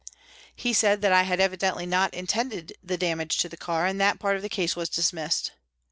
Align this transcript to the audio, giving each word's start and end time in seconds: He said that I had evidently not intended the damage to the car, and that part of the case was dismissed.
He 0.55 0.73
said 0.73 1.03
that 1.03 1.13
I 1.13 1.21
had 1.21 1.39
evidently 1.39 1.85
not 1.85 2.11
intended 2.11 2.73
the 2.83 2.97
damage 2.97 3.37
to 3.37 3.47
the 3.47 3.55
car, 3.55 3.85
and 3.85 4.01
that 4.01 4.17
part 4.19 4.35
of 4.35 4.41
the 4.41 4.49
case 4.49 4.75
was 4.75 4.89
dismissed. 4.89 5.51